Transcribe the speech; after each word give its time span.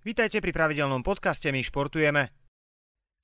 Vítajte 0.00 0.40
pri 0.40 0.56
pravidelnom 0.56 1.04
podcaste 1.04 1.52
My 1.52 1.60
športujeme. 1.60 2.32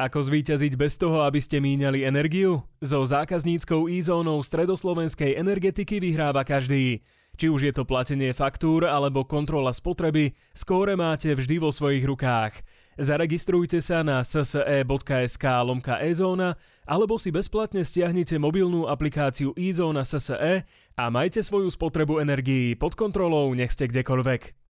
Ako 0.00 0.24
zvíťaziť 0.24 0.72
bez 0.80 0.96
toho, 0.96 1.20
aby 1.20 1.36
ste 1.36 1.60
míňali 1.60 2.00
energiu? 2.00 2.64
So 2.80 3.04
zákazníckou 3.04 3.92
e-zónou 3.92 4.40
stredoslovenskej 4.40 5.36
energetiky 5.36 6.00
vyhráva 6.00 6.48
každý. 6.48 7.04
Či 7.36 7.52
už 7.52 7.60
je 7.68 7.72
to 7.76 7.84
platenie 7.84 8.32
faktúr 8.32 8.88
alebo 8.88 9.28
kontrola 9.28 9.76
spotreby, 9.76 10.32
skóre 10.56 10.96
máte 10.96 11.36
vždy 11.36 11.60
vo 11.60 11.68
svojich 11.68 12.08
rukách. 12.08 12.64
Zaregistrujte 12.96 13.84
sa 13.84 14.00
na 14.00 14.24
sse.sk 14.24 15.44
lomka 15.68 16.00
e-zóna 16.00 16.56
alebo 16.88 17.20
si 17.20 17.28
bezplatne 17.28 17.84
stiahnite 17.84 18.40
mobilnú 18.40 18.88
aplikáciu 18.88 19.52
e-zóna 19.60 20.08
SSE 20.08 20.64
a 20.96 21.04
majte 21.12 21.44
svoju 21.44 21.68
spotrebu 21.68 22.16
energií 22.16 22.80
pod 22.80 22.96
kontrolou, 22.96 23.52
nech 23.52 23.76
ste 23.76 23.92
kdekoľvek. 23.92 24.61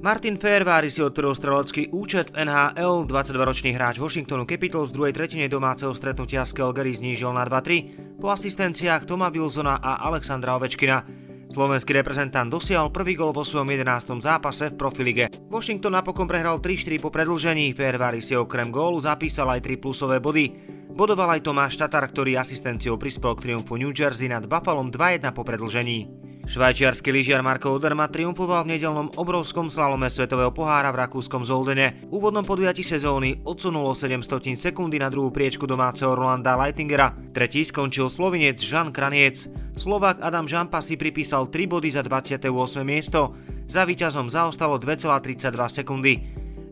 Martin 0.00 0.40
Fairvári 0.40 0.88
si 0.88 1.04
otvoril 1.04 1.36
strelecký 1.36 1.92
účet 1.92 2.32
v 2.32 2.48
NHL, 2.48 3.04
22-ročný 3.04 3.76
hráč 3.76 4.00
Washingtonu 4.00 4.48
Capitals 4.48 4.88
v 4.88 4.96
druhej 4.96 5.12
tretine 5.12 5.44
domáceho 5.44 5.92
stretnutia 5.92 6.48
z 6.48 6.56
Calgary 6.56 6.96
znížil 6.96 7.28
na 7.36 7.44
2-3 7.44 8.16
po 8.16 8.32
asistenciách 8.32 9.04
Toma 9.04 9.28
Wilsona 9.28 9.76
a 9.76 10.00
Alexandra 10.08 10.56
Ovečkina. 10.56 11.04
Slovenský 11.52 11.92
reprezentant 11.92 12.48
dosiahol 12.48 12.88
prvý 12.88 13.12
gol 13.12 13.36
vo 13.36 13.44
svojom 13.44 13.68
11. 13.68 14.24
zápase 14.24 14.72
v 14.72 14.78
profilige. 14.80 15.28
Washington 15.52 15.92
napokon 15.92 16.24
prehral 16.24 16.64
3-4 16.64 16.96
po 16.96 17.12
predlžení, 17.12 17.76
Fairvári 17.76 18.24
si 18.24 18.32
okrem 18.32 18.72
gólu 18.72 19.04
zapísal 19.04 19.52
aj 19.52 19.68
3 19.68 19.84
plusové 19.84 20.16
body. 20.16 20.48
Bodoval 20.96 21.36
aj 21.36 21.44
Tomáš 21.44 21.76
Tatar, 21.76 22.08
ktorý 22.08 22.40
asistenciou 22.40 22.96
prispel 22.96 23.36
k 23.36 23.52
triumfu 23.52 23.76
New 23.76 23.92
Jersey 23.92 24.32
nad 24.32 24.48
Buffalom 24.48 24.88
2-1 24.88 25.28
po 25.36 25.44
predlžení. 25.44 26.19
Švajčiarsky 26.50 27.14
lyžiar 27.14 27.46
Marko 27.46 27.70
Oderma 27.70 28.10
triumfoval 28.10 28.66
v 28.66 28.74
nedelnom 28.74 29.06
obrovskom 29.14 29.70
slalome 29.70 30.10
Svetového 30.10 30.50
pohára 30.50 30.90
v 30.90 31.06
rakúskom 31.06 31.46
Zoldene. 31.46 32.02
V 32.10 32.18
úvodnom 32.18 32.42
podujati 32.42 32.82
sezóny 32.82 33.38
odsunulo 33.46 33.94
700 33.94 34.58
sekundy 34.58 34.98
na 34.98 35.06
druhú 35.06 35.30
priečku 35.30 35.62
domáceho 35.62 36.10
Rolanda 36.10 36.58
Leitingera. 36.58 37.14
Tretí 37.30 37.62
skončil 37.62 38.10
slovinec 38.10 38.58
Žan 38.58 38.90
Kraniec. 38.90 39.46
Slovák 39.78 40.18
Adam 40.26 40.50
Žampa 40.50 40.82
si 40.82 40.98
pripísal 40.98 41.46
3 41.46 41.70
body 41.70 41.94
za 41.94 42.02
28. 42.02 42.50
miesto. 42.82 43.30
Za 43.70 43.86
víťazom 43.86 44.26
zaostalo 44.26 44.82
2,32 44.82 45.54
sekundy. 45.54 46.18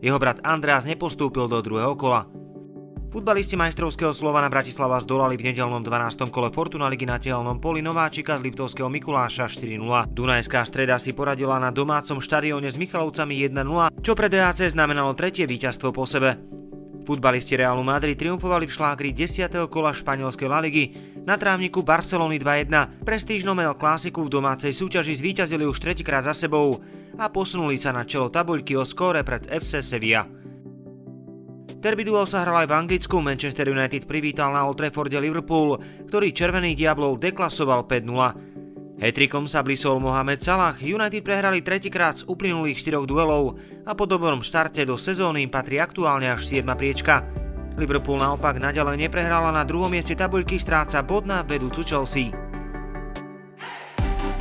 Jeho 0.03 0.19
brat 0.19 0.43
András 0.43 0.83
nepostúpil 0.83 1.47
do 1.47 1.63
druhého 1.63 1.95
kola. 1.95 2.27
Futbalisti 3.09 3.57
majstrovského 3.57 4.13
Slovana 4.13 4.53
Bratislava 4.53 5.01
zdolali 5.01 5.33
v 5.33 5.49
nedelnom 5.49 5.81
12. 5.81 6.29
kole 6.29 6.53
Fortuna 6.53 6.85
ligy 6.85 7.09
na 7.09 7.17
tehelnom 7.17 7.57
poli 7.57 7.81
Nováčika 7.81 8.37
z 8.37 8.45
Liptovského 8.45 8.85
Mikuláša 8.85 9.49
4-0. 9.49 10.13
Dunajská 10.13 10.61
streda 10.61 11.01
si 11.01 11.17
poradila 11.17 11.57
na 11.57 11.73
domácom 11.73 12.21
štadióne 12.21 12.69
s 12.69 12.77
Michalovcami 12.77 13.49
1-0, 13.49 14.05
čo 14.05 14.13
pre 14.13 14.29
DHC 14.29 14.77
znamenalo 14.77 15.17
tretie 15.17 15.49
víťazstvo 15.49 15.89
po 15.89 16.05
sebe. 16.05 16.37
Futbalisti 17.01 17.57
Realu 17.57 17.81
Madrid 17.81 18.13
triumfovali 18.13 18.69
v 18.69 18.75
šlágri 18.77 19.09
10. 19.09 19.57
kola 19.73 19.89
španielskej 19.89 20.45
La 20.45 20.61
Ligy 20.61 20.93
na 21.25 21.33
trávniku 21.33 21.81
Barcelony 21.81 22.37
2-1. 22.37 23.01
Prestížnom 23.01 23.57
El 23.57 23.73
Clásiku 23.73 24.21
v 24.21 24.37
domácej 24.37 24.69
súťaži 24.69 25.17
zvíťazili 25.17 25.65
už 25.65 25.81
tretíkrát 25.81 26.29
za 26.29 26.37
sebou 26.37 26.77
a 27.17 27.25
posunuli 27.33 27.73
sa 27.73 27.89
na 27.89 28.05
čelo 28.05 28.29
tabuľky 28.29 28.77
o 28.77 28.85
skóre 28.85 29.25
pred 29.25 29.49
FC 29.49 29.81
Sevilla. 29.81 30.29
Derby 31.79 32.03
duel 32.03 32.27
sa 32.27 32.43
hral 32.43 32.67
aj 32.67 32.67
v 32.67 32.75
Anglicku, 32.75 33.23
Manchester 33.23 33.71
United 33.71 34.03
privítal 34.03 34.51
na 34.51 34.67
Old 34.67 34.75
Trafforde 34.75 35.15
Liverpool, 35.15 35.79
ktorý 36.11 36.35
červených 36.35 36.75
diablov 36.75 37.23
deklasoval 37.23 37.87
5-0. 37.87 38.99
Hetrikom 38.99 39.47
sa 39.47 39.63
blisol 39.63 40.03
Mohamed 40.03 40.43
Salah, 40.43 40.75
United 40.75 41.23
prehrali 41.23 41.63
tretíkrát 41.63 42.19
z 42.19 42.27
uplynulých 42.27 42.83
štyroch 42.83 43.07
duelov 43.07 43.55
a 43.87 43.95
po 43.95 44.03
dobrom 44.03 44.43
štarte 44.43 44.83
do 44.83 44.99
sezóny 44.99 45.47
im 45.47 45.47
patrí 45.47 45.79
aktuálne 45.79 46.27
až 46.27 46.51
7 46.51 46.67
priečka. 46.75 47.23
Liverpool 47.79 48.19
naopak 48.19 48.59
naďalej 48.59 49.07
neprehrala 49.07 49.55
na 49.55 49.63
druhom 49.63 49.87
mieste 49.87 50.19
tabuľky, 50.19 50.59
stráca 50.59 50.99
bod 50.99 51.23
na 51.23 51.47
vedúcu 51.47 51.87
Chelsea. 51.87 52.48